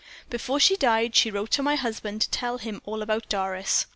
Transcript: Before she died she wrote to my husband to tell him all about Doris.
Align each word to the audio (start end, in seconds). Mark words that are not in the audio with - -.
Before 0.31 0.59
she 0.59 0.77
died 0.77 1.15
she 1.15 1.29
wrote 1.29 1.51
to 1.51 1.61
my 1.61 1.75
husband 1.75 2.21
to 2.21 2.29
tell 2.31 2.57
him 2.57 2.81
all 2.85 3.03
about 3.03 3.29
Doris. 3.29 3.85